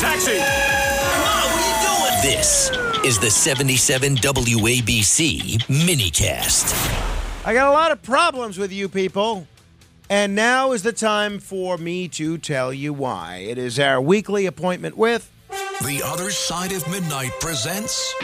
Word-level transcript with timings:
Taxi! 0.00 0.38
Come 0.38 1.22
on, 1.22 1.44
what 1.50 1.60
are 1.60 1.68
you 1.68 2.20
doing? 2.22 2.22
This 2.22 2.70
is 3.04 3.18
the 3.18 3.30
77 3.30 4.16
WABC 4.16 5.58
minicast. 5.66 7.46
I 7.46 7.52
got 7.52 7.68
a 7.68 7.72
lot 7.72 7.92
of 7.92 8.02
problems 8.02 8.56
with 8.56 8.72
you 8.72 8.88
people. 8.88 9.46
And 10.08 10.34
now 10.34 10.72
is 10.72 10.82
the 10.82 10.94
time 10.94 11.38
for 11.38 11.76
me 11.76 12.08
to 12.08 12.38
tell 12.38 12.72
you 12.72 12.94
why. 12.94 13.44
It 13.46 13.58
is 13.58 13.78
our 13.78 14.00
weekly 14.00 14.46
appointment 14.46 14.96
with. 14.96 15.30
The 15.84 16.00
Other 16.02 16.30
Side 16.30 16.72
of 16.72 16.88
Midnight 16.90 17.32
presents 17.38 18.14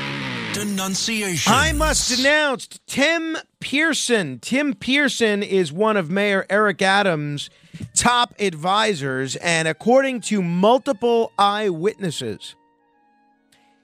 Denunciation. 0.54 1.52
I 1.52 1.72
must 1.72 2.16
denounce 2.16 2.68
Tim 2.86 3.36
Pearson. 3.60 4.38
Tim 4.38 4.72
Pearson 4.72 5.42
is 5.42 5.70
one 5.74 5.98
of 5.98 6.08
Mayor 6.08 6.46
Eric 6.48 6.80
Adams' 6.80 7.50
top 7.96 8.34
advisors, 8.38 9.34
and 9.36 9.66
according 9.66 10.20
to 10.20 10.42
multiple 10.42 11.32
eyewitnesses, 11.38 12.54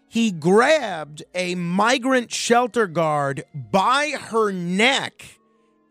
he 0.07 0.31
grabbed 0.31 1.23
a 1.35 1.55
migrant 1.55 2.31
shelter 2.31 2.87
guard 2.87 3.45
by 3.55 4.11
her 4.11 4.53
neck 4.53 5.39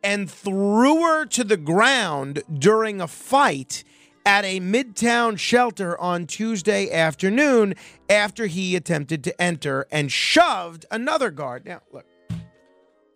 and 0.04 0.30
threw 0.30 1.02
her 1.02 1.26
to 1.26 1.44
the 1.44 1.58
ground 1.58 2.44
during 2.54 3.02
a 3.02 3.08
fight 3.08 3.84
at 4.26 4.46
a 4.46 4.60
midtown 4.60 5.38
shelter 5.38 6.00
on 6.00 6.28
Tuesday 6.28 6.92
afternoon 6.92 7.74
after 8.10 8.46
he 8.46 8.76
attempted 8.76 9.24
to 9.24 9.42
enter 9.42 9.88
and 9.92 10.12
shoved 10.12 10.86
another 10.92 11.32
guard. 11.32 11.66
Now, 11.66 11.82
look, 11.92 12.06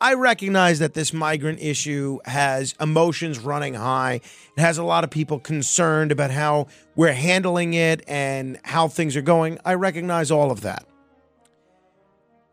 I 0.05 0.13
recognize 0.13 0.77
that 0.77 0.93
this 0.93 1.13
migrant 1.13 1.59
issue 1.59 2.19
has 2.25 2.75
emotions 2.79 3.39
running 3.39 3.73
high. 3.73 4.21
It 4.55 4.61
has 4.61 4.77
a 4.77 4.83
lot 4.83 5.03
of 5.03 5.09
people 5.09 5.39
concerned 5.39 6.11
about 6.11 6.29
how 6.29 6.67
we're 6.95 7.11
handling 7.11 7.73
it 7.73 8.03
and 8.07 8.59
how 8.63 8.87
things 8.87 9.15
are 9.15 9.23
going. 9.23 9.57
I 9.65 9.73
recognize 9.73 10.29
all 10.29 10.51
of 10.51 10.61
that. 10.61 10.85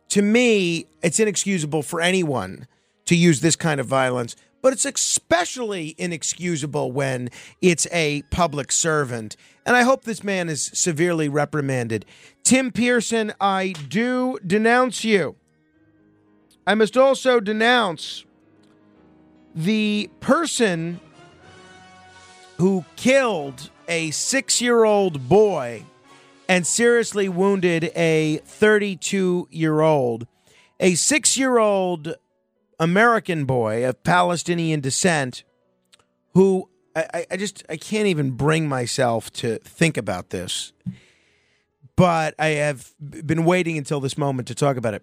To 0.09 0.23
me, 0.23 0.87
it's 1.03 1.21
inexcusable 1.21 1.83
for 1.83 2.01
anyone 2.01 2.69
to 3.05 3.15
use 3.15 3.43
this 3.43 3.55
kind 3.55 3.81
of 3.81 3.87
violence, 3.87 4.35
but 4.63 4.73
it's 4.73 4.87
especially 4.87 5.95
inexcusable 5.99 6.91
when 6.91 7.29
it's 7.61 7.87
a 7.93 8.23
public 8.31 8.73
servant. 8.73 9.37
And 9.67 9.77
I 9.77 9.83
hope 9.83 10.05
this 10.05 10.25
man 10.25 10.49
is 10.49 10.71
severely 10.73 11.29
reprimanded. 11.29 12.07
Tim 12.45 12.73
Pearson, 12.73 13.35
I 13.43 13.75
do 13.91 14.39
denounce 14.39 15.05
you. 15.05 15.37
I 16.67 16.75
must 16.75 16.97
also 16.97 17.41
denounce 17.41 18.25
the 19.55 20.09
person 20.21 21.01
who 22.59 22.85
killed 22.97 23.71
a 23.89 24.11
six 24.13 24.61
year 24.61 24.85
old 24.85 25.29
boy 25.29 25.85
and 26.49 26.67
seriously 26.67 27.29
wounded 27.29 27.91
a 27.97 28.39
32 28.45 29.49
year 29.51 29.81
old. 29.81 30.27
A 30.79 30.95
six 30.95 31.37
year 31.37 31.59
old 31.59 32.15
American 32.79 33.45
boy 33.45 33.85
of 33.87 34.03
Palestinian 34.05 34.81
descent 34.81 35.45
who 36.35 36.69
I, 36.95 37.27
I 37.31 37.37
just 37.37 37.65
I 37.69 37.77
can't 37.77 38.07
even 38.07 38.33
bring 38.33 38.69
myself 38.69 39.33
to 39.35 39.59
think 39.59 39.97
about 39.97 40.31
this. 40.31 40.73
But 41.97 42.35
I 42.39 42.49
have 42.49 42.95
been 43.01 43.45
waiting 43.45 43.77
until 43.77 44.01
this 44.01 44.17
moment 44.17 44.49
to 44.49 44.55
talk 44.55 44.77
about 44.77 44.95
it. 44.95 45.03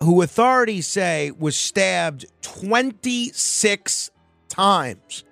Who 0.00 0.22
authorities 0.22 0.86
say 0.86 1.32
was 1.38 1.56
stabbed 1.56 2.26
26 2.42 4.10
times 4.48 5.24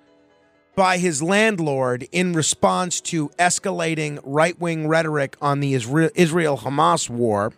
by 0.75 0.97
his 0.97 1.23
landlord 1.23 2.07
in 2.11 2.33
response 2.33 2.99
to 2.99 3.29
escalating 3.39 4.19
right 4.23 4.59
wing 4.59 4.87
rhetoric 4.87 5.37
on 5.41 5.59
the 5.59 5.73
Israel 5.73 6.57
Hamas 6.57 7.09
war 7.09 7.53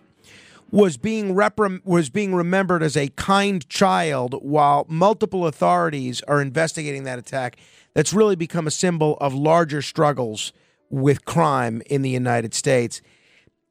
was 0.69 0.97
being 0.97 1.33
reprim- 1.33 1.81
was 1.85 2.09
being 2.09 2.35
remembered 2.35 2.83
as 2.83 2.97
a 2.97 3.07
kind 3.09 3.67
child 3.69 4.35
while 4.41 4.85
multiple 4.89 5.47
authorities 5.47 6.21
are 6.27 6.41
investigating 6.41 7.03
that 7.03 7.17
attack 7.17 7.57
that's 7.93 8.13
really 8.13 8.35
become 8.35 8.67
a 8.67 8.71
symbol 8.71 9.17
of 9.19 9.33
larger 9.33 9.81
struggles 9.81 10.53
with 10.89 11.25
crime 11.25 11.81
in 11.87 12.01
the 12.01 12.09
United 12.09 12.53
States. 12.53 13.01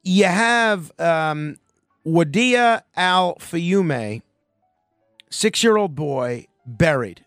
You 0.03 0.25
have 0.25 0.91
um, 0.99 1.57
Wadea 2.07 2.83
Al 2.95 3.35
Fayoume, 3.35 4.21
six 5.29 5.61
year 5.61 5.75
old 5.75 5.93
boy, 5.93 6.47
buried. 6.65 7.25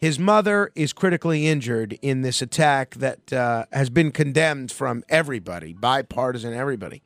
His 0.00 0.18
mother 0.18 0.72
is 0.74 0.94
critically 0.94 1.46
injured 1.46 1.98
in 2.00 2.22
this 2.22 2.40
attack 2.40 2.94
that 2.94 3.30
uh, 3.30 3.66
has 3.72 3.90
been 3.90 4.12
condemned 4.12 4.72
from 4.72 5.04
everybody, 5.10 5.74
bipartisan 5.74 6.54
everybody. 6.54 7.02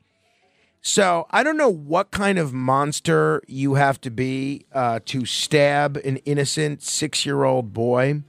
So 0.82 1.26
I 1.30 1.42
don't 1.42 1.56
know 1.56 1.68
what 1.68 2.12
kind 2.12 2.38
of 2.38 2.52
monster 2.52 3.42
you 3.48 3.74
have 3.74 4.00
to 4.02 4.10
be 4.10 4.66
uh, 4.72 5.00
to 5.06 5.26
stab 5.26 5.96
an 5.96 6.18
innocent 6.18 6.80
six 6.82 7.26
year 7.26 7.42
old 7.42 7.72
boy, 7.72 8.22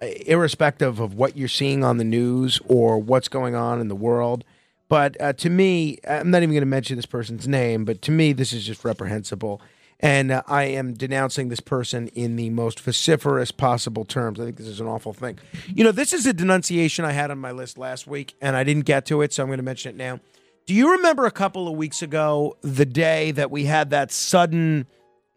irrespective 0.00 1.00
of 1.00 1.14
what 1.14 1.36
you're 1.36 1.48
seeing 1.48 1.82
on 1.82 1.98
the 1.98 2.04
news 2.04 2.60
or 2.68 2.98
what's 3.00 3.28
going 3.28 3.56
on 3.56 3.80
in 3.80 3.88
the 3.88 3.96
world. 3.96 4.44
But 4.88 5.20
uh, 5.20 5.32
to 5.34 5.50
me, 5.50 5.98
I'm 6.08 6.30
not 6.30 6.42
even 6.42 6.50
going 6.50 6.62
to 6.62 6.66
mention 6.66 6.96
this 6.96 7.06
person's 7.06 7.48
name, 7.48 7.84
but 7.84 8.02
to 8.02 8.10
me, 8.10 8.32
this 8.32 8.52
is 8.52 8.64
just 8.66 8.84
reprehensible. 8.84 9.60
And 10.00 10.30
uh, 10.30 10.42
I 10.46 10.64
am 10.64 10.92
denouncing 10.92 11.48
this 11.48 11.60
person 11.60 12.08
in 12.08 12.36
the 12.36 12.50
most 12.50 12.80
vociferous 12.80 13.50
possible 13.50 14.04
terms. 14.04 14.38
I 14.38 14.44
think 14.44 14.56
this 14.56 14.66
is 14.66 14.80
an 14.80 14.86
awful 14.86 15.12
thing. 15.12 15.38
You 15.74 15.84
know, 15.84 15.92
this 15.92 16.12
is 16.12 16.26
a 16.26 16.32
denunciation 16.32 17.04
I 17.04 17.12
had 17.12 17.30
on 17.30 17.38
my 17.38 17.52
list 17.52 17.78
last 17.78 18.06
week, 18.06 18.34
and 18.40 18.56
I 18.56 18.64
didn't 18.64 18.84
get 18.84 19.06
to 19.06 19.22
it, 19.22 19.32
so 19.32 19.42
I'm 19.42 19.48
going 19.48 19.58
to 19.58 19.62
mention 19.62 19.94
it 19.94 19.96
now. 19.96 20.20
Do 20.66 20.74
you 20.74 20.92
remember 20.92 21.26
a 21.26 21.30
couple 21.30 21.68
of 21.68 21.74
weeks 21.76 22.02
ago, 22.02 22.56
the 22.62 22.86
day 22.86 23.30
that 23.32 23.50
we 23.50 23.64
had 23.64 23.90
that 23.90 24.10
sudden 24.10 24.86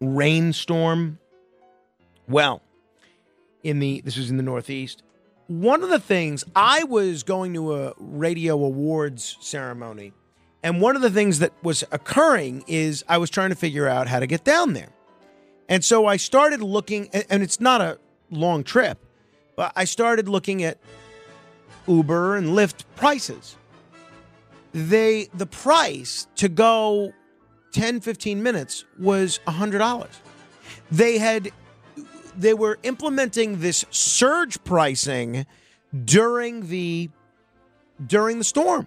rainstorm? 0.00 1.18
Well, 2.28 2.62
in 3.62 3.78
the 3.78 4.00
this 4.02 4.16
was 4.16 4.30
in 4.30 4.36
the 4.36 4.42
Northeast. 4.42 5.02
One 5.48 5.82
of 5.82 5.88
the 5.88 5.98
things 5.98 6.44
I 6.54 6.84
was 6.84 7.22
going 7.22 7.54
to 7.54 7.74
a 7.74 7.94
radio 7.98 8.54
awards 8.62 9.36
ceremony, 9.40 10.12
and 10.62 10.80
one 10.80 10.94
of 10.94 11.02
the 11.02 11.10
things 11.10 11.40
that 11.40 11.52
was 11.62 11.82
occurring 11.90 12.64
is 12.66 13.04
I 13.08 13.18
was 13.18 13.30
trying 13.30 13.50
to 13.50 13.56
figure 13.56 13.88
out 13.88 14.08
how 14.08 14.20
to 14.20 14.26
get 14.26 14.44
down 14.44 14.74
there. 14.74 14.90
And 15.68 15.84
so 15.84 16.06
I 16.06 16.16
started 16.16 16.60
looking, 16.60 17.08
and 17.08 17.42
it's 17.42 17.60
not 17.60 17.80
a 17.80 17.98
long 18.30 18.62
trip, 18.62 18.98
but 19.56 19.72
I 19.74 19.84
started 19.84 20.28
looking 20.28 20.62
at 20.62 20.78
Uber 21.86 22.36
and 22.36 22.48
Lyft 22.48 22.84
prices 22.94 23.56
they 24.72 25.28
the 25.34 25.46
price 25.46 26.26
to 26.36 26.48
go 26.48 27.12
10 27.72 28.00
15 28.00 28.42
minutes 28.42 28.84
was 28.98 29.40
$100 29.46 30.06
they 30.90 31.18
had 31.18 31.50
they 32.38 32.54
were 32.54 32.78
implementing 32.82 33.60
this 33.60 33.84
surge 33.90 34.62
pricing 34.64 35.46
during 36.04 36.68
the 36.68 37.10
during 38.06 38.38
the 38.38 38.44
storm 38.44 38.86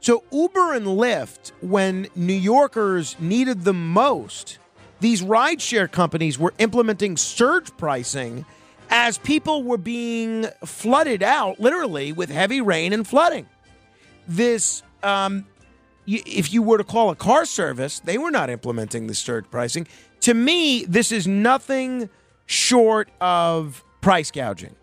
so 0.00 0.22
uber 0.32 0.74
and 0.74 0.86
lyft 0.86 1.52
when 1.60 2.06
new 2.14 2.32
yorkers 2.32 3.16
needed 3.18 3.62
them 3.62 3.92
most 3.92 4.58
these 5.00 5.22
rideshare 5.22 5.90
companies 5.90 6.38
were 6.38 6.52
implementing 6.58 7.16
surge 7.16 7.74
pricing 7.76 8.44
as 8.90 9.18
people 9.18 9.62
were 9.62 9.78
being 9.78 10.46
flooded 10.64 11.22
out 11.22 11.58
literally 11.58 12.12
with 12.12 12.28
heavy 12.28 12.60
rain 12.60 12.92
and 12.92 13.06
flooding 13.06 13.46
this 14.28 14.82
um, 15.02 15.46
if 16.06 16.52
you 16.52 16.62
were 16.62 16.78
to 16.78 16.84
call 16.84 17.10
a 17.10 17.16
car 17.16 17.44
service, 17.44 18.00
they 18.00 18.18
were 18.18 18.30
not 18.30 18.50
implementing 18.50 19.06
the 19.06 19.14
surge 19.14 19.48
pricing. 19.50 19.86
To 20.20 20.34
me, 20.34 20.84
this 20.84 21.12
is 21.12 21.26
nothing 21.26 22.08
short 22.50 23.08
of 23.20 23.84
price 24.00 24.32
gouging. 24.32 24.74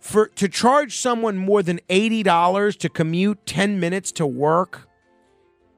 For 0.00 0.28
to 0.28 0.48
charge 0.48 0.96
someone 0.96 1.36
more 1.36 1.62
than 1.62 1.78
eighty 1.90 2.22
dollars 2.22 2.74
to 2.76 2.88
commute 2.88 3.44
ten 3.46 3.78
minutes 3.78 4.10
to 4.12 4.26
work, 4.26 4.88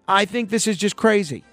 I 0.07 0.25
think 0.25 0.49
this 0.49 0.67
is 0.67 0.77
just 0.77 0.97
crazy. 0.97 1.45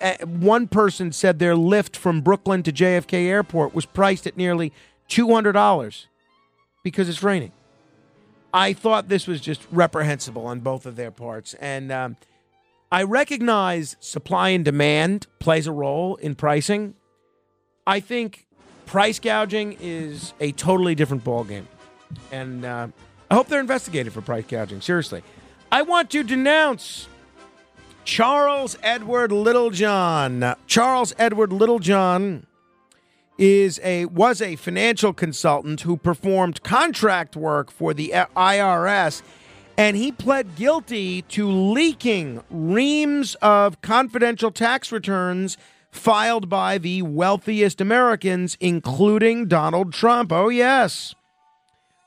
Uh, 0.00 0.14
one 0.24 0.66
person 0.66 1.12
said 1.12 1.38
their 1.38 1.54
Lyft 1.54 1.96
from 1.96 2.22
Brooklyn 2.22 2.62
to 2.64 2.72
JFK 2.72 3.26
Airport 3.26 3.74
was 3.74 3.86
priced 3.86 4.26
at 4.26 4.36
nearly 4.36 4.72
two 5.06 5.32
hundred 5.32 5.52
dollars 5.52 6.08
because 6.82 7.08
it's 7.08 7.22
raining. 7.22 7.52
I 8.52 8.72
thought 8.72 9.08
this 9.08 9.26
was 9.26 9.40
just 9.40 9.62
reprehensible 9.70 10.46
on 10.46 10.60
both 10.60 10.86
of 10.86 10.96
their 10.96 11.10
parts. 11.10 11.54
And 11.54 11.92
um, 11.92 12.16
I 12.90 13.02
recognize 13.02 13.96
supply 14.00 14.50
and 14.50 14.64
demand 14.64 15.26
plays 15.38 15.66
a 15.66 15.72
role 15.72 16.16
in 16.16 16.34
pricing. 16.34 16.94
I 17.86 18.00
think 18.00 18.45
price 18.86 19.18
gouging 19.18 19.76
is 19.80 20.32
a 20.40 20.52
totally 20.52 20.94
different 20.94 21.24
ballgame. 21.24 21.66
And 22.32 22.64
uh, 22.64 22.88
I 23.30 23.34
hope 23.34 23.48
they're 23.48 23.60
investigated 23.60 24.12
for 24.12 24.22
price 24.22 24.44
gouging. 24.46 24.80
Seriously. 24.80 25.22
I 25.70 25.82
want 25.82 26.10
to 26.10 26.22
denounce 26.22 27.08
Charles 28.04 28.78
Edward 28.82 29.32
Littlejohn. 29.32 30.54
Charles 30.66 31.14
Edward 31.18 31.52
Littlejohn 31.52 32.46
is 33.36 33.80
a 33.82 34.06
was 34.06 34.40
a 34.40 34.56
financial 34.56 35.12
consultant 35.12 35.82
who 35.82 35.96
performed 35.96 36.62
contract 36.62 37.36
work 37.36 37.70
for 37.70 37.92
the 37.92 38.12
IRS 38.34 39.22
and 39.76 39.96
he 39.96 40.10
pled 40.10 40.56
guilty 40.56 41.22
to 41.22 41.50
leaking 41.50 42.42
reams 42.50 43.34
of 43.36 43.80
confidential 43.82 44.50
tax 44.50 44.90
returns 44.90 45.58
filed 45.96 46.48
by 46.48 46.78
the 46.78 47.02
wealthiest 47.02 47.80
Americans 47.80 48.56
including 48.60 49.46
Donald 49.48 49.92
Trump. 49.92 50.32
Oh 50.32 50.48
yes. 50.48 51.14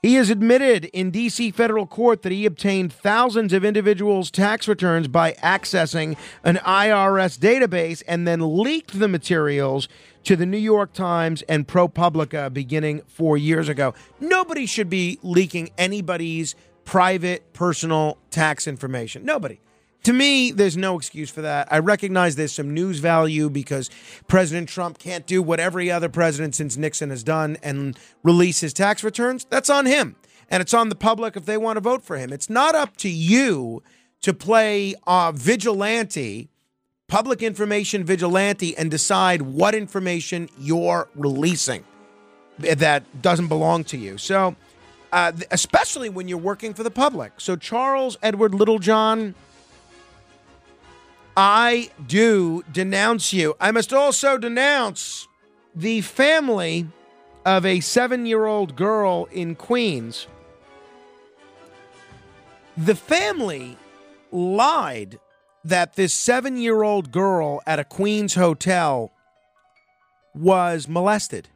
He 0.02 0.14
has 0.14 0.30
admitted 0.30 0.86
in 0.86 1.10
D.C. 1.10 1.50
federal 1.50 1.86
court 1.86 2.22
that 2.22 2.32
he 2.32 2.46
obtained 2.46 2.90
thousands 2.90 3.52
of 3.52 3.66
individuals' 3.66 4.30
tax 4.30 4.66
returns 4.66 5.08
by 5.08 5.32
accessing 5.32 6.16
an 6.42 6.56
IRS 6.56 7.38
database 7.38 8.02
and 8.08 8.26
then 8.26 8.62
leaked 8.62 8.98
the 8.98 9.08
materials 9.08 9.88
to 10.24 10.36
the 10.36 10.46
New 10.46 10.56
York 10.56 10.94
Times 10.94 11.42
and 11.42 11.68
ProPublica 11.68 12.50
beginning 12.50 13.02
four 13.08 13.36
years 13.36 13.68
ago. 13.68 13.92
Nobody 14.20 14.64
should 14.64 14.88
be 14.88 15.18
leaking 15.22 15.68
anybody's 15.76 16.54
private, 16.86 17.52
personal 17.52 18.16
tax 18.30 18.66
information. 18.66 19.22
Nobody. 19.26 19.60
To 20.04 20.12
me, 20.14 20.50
there's 20.50 20.76
no 20.76 20.96
excuse 20.96 21.30
for 21.30 21.42
that. 21.42 21.70
I 21.70 21.78
recognize 21.78 22.36
there's 22.36 22.52
some 22.52 22.72
news 22.72 23.00
value 23.00 23.50
because 23.50 23.90
President 24.28 24.68
Trump 24.68 24.98
can't 24.98 25.26
do 25.26 25.42
what 25.42 25.60
every 25.60 25.90
other 25.90 26.08
president 26.08 26.54
since 26.54 26.76
Nixon 26.76 27.10
has 27.10 27.22
done 27.22 27.58
and 27.62 27.98
release 28.22 28.60
his 28.60 28.72
tax 28.72 29.04
returns. 29.04 29.46
That's 29.50 29.68
on 29.68 29.84
him. 29.84 30.16
And 30.48 30.62
it's 30.62 30.72
on 30.72 30.88
the 30.88 30.94
public 30.94 31.36
if 31.36 31.44
they 31.44 31.58
want 31.58 31.76
to 31.76 31.80
vote 31.80 32.02
for 32.02 32.16
him. 32.16 32.32
It's 32.32 32.48
not 32.48 32.74
up 32.74 32.96
to 32.98 33.10
you 33.10 33.82
to 34.22 34.32
play 34.32 34.94
uh, 35.06 35.32
vigilante, 35.32 36.48
public 37.06 37.42
information 37.42 38.02
vigilante, 38.02 38.76
and 38.76 38.90
decide 38.90 39.42
what 39.42 39.74
information 39.74 40.48
you're 40.58 41.08
releasing 41.14 41.84
that 42.58 43.22
doesn't 43.22 43.48
belong 43.48 43.84
to 43.84 43.96
you. 43.96 44.18
So, 44.18 44.56
uh, 45.12 45.32
especially 45.50 46.08
when 46.08 46.26
you're 46.28 46.38
working 46.38 46.74
for 46.74 46.82
the 46.82 46.90
public. 46.90 47.40
So, 47.40 47.56
Charles 47.56 48.16
Edward 48.22 48.54
Littlejohn 48.54 49.34
I 51.42 51.88
do 52.06 52.62
denounce 52.70 53.32
you. 53.32 53.56
I 53.58 53.70
must 53.70 53.94
also 53.94 54.36
denounce 54.36 55.26
the 55.74 56.02
family 56.02 56.86
of 57.46 57.64
a 57.64 57.80
seven 57.80 58.26
year 58.26 58.44
old 58.44 58.76
girl 58.76 59.26
in 59.32 59.54
Queens. 59.54 60.26
The 62.76 62.94
family 62.94 63.78
lied 64.30 65.18
that 65.64 65.94
this 65.94 66.12
seven 66.12 66.58
year 66.58 66.82
old 66.82 67.10
girl 67.10 67.62
at 67.66 67.78
a 67.78 67.84
Queens 67.84 68.34
hotel 68.34 69.10
was 70.34 70.88
molested. 70.88 71.48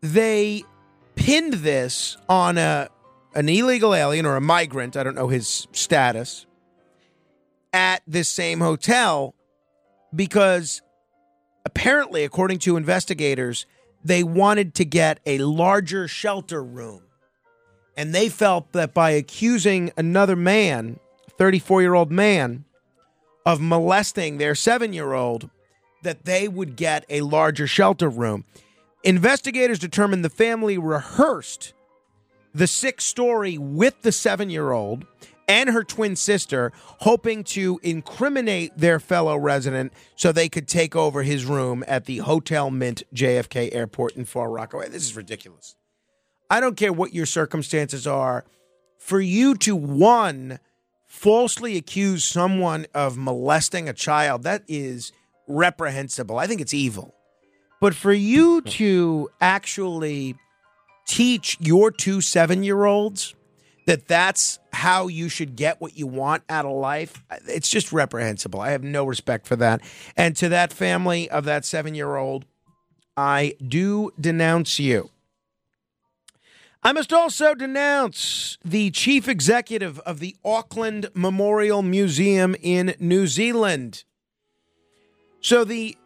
They 0.00 0.64
pinned 1.14 1.54
this 1.54 2.16
on 2.28 2.58
a 2.58 2.88
an 3.36 3.48
illegal 3.48 3.94
alien 3.94 4.26
or 4.26 4.34
a 4.34 4.40
migrant, 4.40 4.96
I 4.96 5.04
don't 5.04 5.14
know 5.14 5.28
his 5.28 5.68
status, 5.70 6.44
at 7.72 8.02
this 8.06 8.28
same 8.28 8.60
hotel 8.60 9.34
because 10.14 10.82
apparently, 11.64 12.24
according 12.24 12.58
to 12.60 12.76
investigators, 12.76 13.66
they 14.04 14.22
wanted 14.22 14.74
to 14.74 14.84
get 14.84 15.20
a 15.26 15.38
larger 15.38 16.08
shelter 16.08 16.62
room. 16.62 17.02
And 17.96 18.14
they 18.14 18.28
felt 18.28 18.72
that 18.72 18.94
by 18.94 19.10
accusing 19.10 19.92
another 19.96 20.36
man, 20.36 20.98
34 21.38 21.82
year 21.82 21.94
old 21.94 22.10
man, 22.10 22.64
of 23.44 23.60
molesting 23.60 24.38
their 24.38 24.54
seven 24.54 24.92
year 24.92 25.12
old, 25.12 25.50
that 26.02 26.24
they 26.24 26.48
would 26.48 26.76
get 26.76 27.04
a 27.08 27.20
larger 27.20 27.66
shelter 27.66 28.08
room. 28.08 28.44
Investigators 29.04 29.78
determined 29.78 30.24
the 30.24 30.30
family 30.30 30.78
rehearsed 30.78 31.74
the 32.54 32.66
six 32.66 33.04
story 33.04 33.58
with 33.58 34.02
the 34.02 34.12
seven 34.12 34.50
year 34.50 34.72
old 34.72 35.06
and 35.48 35.70
her 35.70 35.84
twin 35.84 36.16
sister, 36.16 36.72
hoping 37.00 37.44
to 37.44 37.80
incriminate 37.82 38.76
their 38.76 39.00
fellow 39.00 39.36
resident 39.36 39.92
so 40.16 40.32
they 40.32 40.48
could 40.48 40.68
take 40.68 40.94
over 40.96 41.22
his 41.22 41.44
room 41.44 41.84
at 41.86 42.04
the 42.06 42.18
Hotel 42.18 42.70
Mint 42.70 43.02
JFK 43.14 43.74
Airport 43.74 44.16
in 44.16 44.24
Far 44.24 44.50
Rockaway. 44.50 44.88
This 44.88 45.02
is 45.02 45.16
ridiculous. 45.16 45.76
I 46.50 46.60
don't 46.60 46.76
care 46.76 46.92
what 46.92 47.14
your 47.14 47.26
circumstances 47.26 48.06
are. 48.06 48.44
For 48.98 49.20
you 49.20 49.54
to, 49.56 49.74
one, 49.74 50.60
falsely 51.06 51.76
accuse 51.76 52.24
someone 52.24 52.86
of 52.94 53.16
molesting 53.16 53.88
a 53.88 53.92
child, 53.92 54.44
that 54.44 54.62
is 54.68 55.12
reprehensible. 55.48 56.38
I 56.38 56.46
think 56.46 56.60
it's 56.60 56.74
evil. 56.74 57.14
But 57.80 57.94
for 57.94 58.12
you 58.12 58.60
to 58.62 59.28
actually 59.40 60.36
teach 61.06 61.56
your 61.60 61.90
two 61.90 62.20
seven 62.20 62.62
year 62.62 62.84
olds 62.84 63.34
that 63.86 64.08
that's 64.08 64.58
how 64.72 65.08
you 65.08 65.28
should 65.28 65.56
get 65.56 65.80
what 65.80 65.96
you 65.96 66.06
want 66.06 66.42
out 66.48 66.64
of 66.64 66.72
life, 66.72 67.22
it's 67.48 67.68
just 67.68 67.92
reprehensible. 67.92 68.60
I 68.60 68.70
have 68.70 68.84
no 68.84 69.04
respect 69.04 69.46
for 69.46 69.56
that. 69.56 69.80
And 70.16 70.36
to 70.36 70.48
that 70.50 70.72
family 70.72 71.28
of 71.28 71.44
that 71.44 71.64
seven 71.64 71.94
year 71.94 72.16
old, 72.16 72.44
I 73.16 73.54
do 73.66 74.12
denounce 74.20 74.78
you. 74.78 75.10
I 76.84 76.92
must 76.92 77.12
also 77.12 77.54
denounce 77.54 78.58
the 78.64 78.90
chief 78.90 79.28
executive 79.28 80.00
of 80.00 80.18
the 80.18 80.34
Auckland 80.44 81.08
Memorial 81.14 81.82
Museum 81.82 82.56
in 82.60 82.96
New 82.98 83.28
Zealand. 83.28 84.02
So, 85.40 85.64
the 85.64 85.96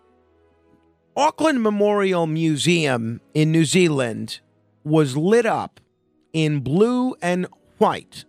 Auckland 1.17 1.62
Memorial 1.62 2.26
Museum 2.26 3.23
in 3.32 3.52
New 3.52 3.64
Zealand 3.64 4.40
was 4.84 5.17
lit 5.17 5.46
up 5.46 5.81
in 6.34 6.61
blue 6.61 7.14
and 7.23 7.46
white 7.78 8.25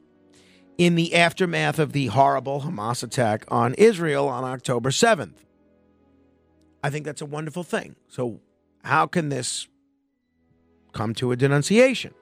in 0.77 0.95
the 0.95 1.15
aftermath 1.15 1.79
of 1.79 1.91
the 1.91 2.07
horrible 2.07 2.61
Hamas 2.61 3.03
attack 3.03 3.45
on 3.47 3.73
Israel 3.75 4.27
on 4.27 4.43
October 4.43 4.89
7th. 4.89 5.33
I 6.83 6.89
think 6.89 7.05
that's 7.05 7.21
a 7.21 7.25
wonderful 7.25 7.63
thing. 7.63 7.95
So, 8.07 8.39
how 8.83 9.07
can 9.07 9.29
this 9.29 9.67
come 10.93 11.13
to 11.15 11.31
a 11.31 11.35
denunciation? 11.35 12.13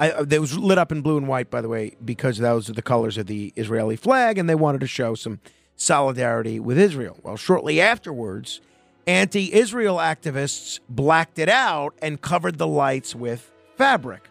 I, 0.00 0.10
uh, 0.10 0.26
it 0.28 0.40
was 0.40 0.58
lit 0.58 0.76
up 0.78 0.90
in 0.90 1.02
blue 1.02 1.16
and 1.16 1.28
white, 1.28 1.50
by 1.50 1.60
the 1.60 1.68
way, 1.68 1.96
because 2.04 2.38
those 2.38 2.68
are 2.68 2.72
the 2.72 2.82
colors 2.82 3.16
of 3.16 3.26
the 3.26 3.52
Israeli 3.56 3.96
flag, 3.96 4.38
and 4.38 4.50
they 4.50 4.54
wanted 4.54 4.80
to 4.80 4.86
show 4.88 5.14
some 5.14 5.40
solidarity 5.76 6.58
with 6.58 6.78
Israel. 6.78 7.18
Well, 7.22 7.36
shortly 7.36 7.80
afterwards, 7.80 8.60
anti 9.06 9.52
Israel 9.54 9.96
activists 9.96 10.80
blacked 10.88 11.38
it 11.38 11.48
out 11.48 11.94
and 12.02 12.20
covered 12.20 12.58
the 12.58 12.66
lights 12.66 13.14
with 13.14 13.52
fabric. 13.76 14.28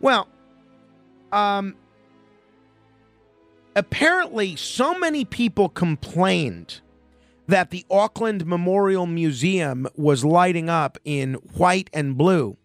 Well, 0.00 0.28
um, 1.32 1.74
apparently, 3.76 4.56
so 4.56 4.98
many 4.98 5.24
people 5.24 5.68
complained 5.68 6.80
that 7.46 7.70
the 7.70 7.84
Auckland 7.90 8.46
Memorial 8.46 9.06
Museum 9.06 9.88
was 9.96 10.24
lighting 10.24 10.68
up 10.68 10.98
in 11.04 11.34
white 11.54 11.88
and 11.92 12.16
blue 12.16 12.56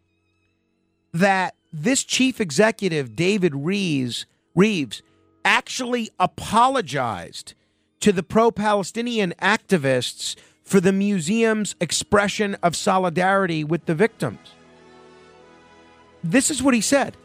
that 1.13 1.55
this 1.71 2.03
chief 2.03 2.41
executive, 2.41 3.15
David 3.15 3.55
Reeves, 3.55 4.25
Reeves 4.55 5.01
actually 5.45 6.09
apologized 6.19 7.53
to 7.99 8.11
the 8.11 8.23
pro 8.23 8.51
Palestinian 8.51 9.33
activists 9.41 10.35
for 10.63 10.79
the 10.79 10.91
museum's 10.91 11.75
expression 11.79 12.55
of 12.63 12.75
solidarity 12.75 13.63
with 13.63 13.85
the 13.85 13.95
victims. 13.95 14.53
This 16.23 16.49
is 16.49 16.63
what 16.63 16.73
he 16.73 16.81
said. 16.81 17.17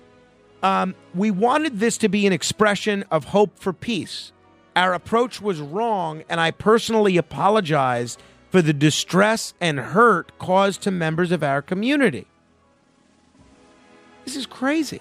Um, 0.62 0.94
we 1.14 1.30
wanted 1.30 1.78
this 1.78 1.98
to 1.98 2.08
be 2.08 2.26
an 2.26 2.32
expression 2.32 3.04
of 3.10 3.26
hope 3.26 3.58
for 3.58 3.72
peace. 3.72 4.32
Our 4.74 4.94
approach 4.94 5.40
was 5.40 5.60
wrong, 5.60 6.22
and 6.28 6.40
I 6.40 6.50
personally 6.50 7.16
apologize 7.16 8.18
for 8.50 8.62
the 8.62 8.72
distress 8.72 9.54
and 9.60 9.78
hurt 9.78 10.36
caused 10.38 10.82
to 10.82 10.90
members 10.90 11.32
of 11.32 11.42
our 11.42 11.62
community. 11.62 12.26
This 14.24 14.36
is 14.36 14.46
crazy. 14.46 15.00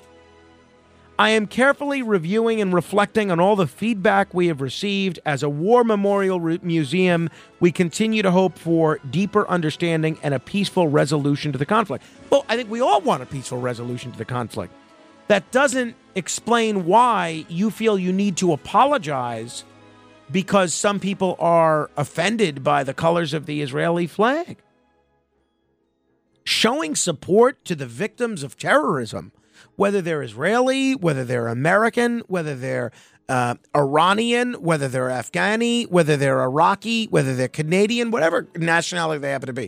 I 1.20 1.32
am 1.32 1.48
carefully 1.48 2.04
reviewing 2.04 2.62
and 2.62 2.72
reflecting 2.72 3.32
on 3.32 3.40
all 3.40 3.56
the 3.56 3.66
feedback 3.66 4.36
we 4.36 4.48
have 4.48 4.62
received. 4.62 5.20
As 5.26 5.42
a 5.42 5.50
war 5.50 5.84
memorial 5.84 6.40
museum, 6.40 7.30
we 7.60 7.72
continue 7.72 8.22
to 8.22 8.30
hope 8.30 8.58
for 8.60 9.00
deeper 9.10 9.48
understanding 9.48 10.20
and 10.22 10.36
a 10.36 10.40
peaceful 10.40 10.88
resolution 10.88 11.52
to 11.54 11.58
the 11.58 11.66
conflict. 11.66 12.06
Well, 12.30 12.46
I 12.48 12.56
think 12.56 12.70
we 12.70 12.82
all 12.82 13.02
want 13.02 13.24
a 13.24 13.26
peaceful 13.26 13.60
resolution 13.60 14.12
to 14.12 14.18
the 14.18 14.26
conflict. 14.26 14.72
That 15.28 15.52
doesn't 15.52 15.96
explain 16.16 16.86
why 16.86 17.46
you 17.48 17.70
feel 17.70 17.98
you 17.98 18.12
need 18.12 18.38
to 18.38 18.54
apologize 18.54 19.64
because 20.32 20.74
some 20.74 21.00
people 21.00 21.36
are 21.40 21.90
offended 21.96 22.64
by 22.64 22.84
the 22.84 22.94
colors 22.94 23.34
of 23.34 23.46
the 23.46 23.62
Israeli 23.62 24.08
flag. 24.08 24.58
Showing 26.44 26.96
support 26.96 27.64
to 27.66 27.76
the 27.76 27.86
victims 27.86 28.42
of 28.42 28.58
terrorism, 28.58 29.32
whether 29.76 30.02
they're 30.02 30.24
Israeli, 30.24 30.96
whether 30.96 31.24
they're 31.24 31.48
American, 31.48 32.22
whether 32.28 32.56
they're 32.56 32.92
uh, 33.30 33.56
Iranian, 33.76 34.54
whether 34.54 34.88
they're 34.88 35.10
Afghani, 35.10 35.90
whether 35.90 36.16
they're 36.16 36.42
Iraqi, 36.42 37.08
whether 37.08 37.36
they're 37.36 37.50
Canadian, 37.50 38.12
whatever 38.12 38.48
nationality 38.56 39.20
they 39.20 39.32
happen 39.32 39.48
to 39.48 39.54
be. 39.54 39.66